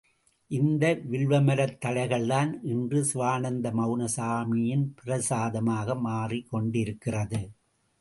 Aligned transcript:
இந்த 0.51 0.85
வில்வமரத் 1.11 1.77
தழைகள்தான் 1.85 2.51
இன்று 2.63 3.03
சிவானந்த 3.03 3.71
மௌன 3.71 4.07
சாமியின் 4.17 4.85
பிரசாதமாக 4.95 5.95
மாறிக் 5.95 6.49
கொண்டிருக்கிறது. 6.49 7.41